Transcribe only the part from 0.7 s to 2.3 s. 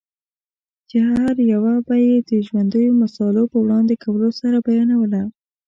چي هره یوه به یې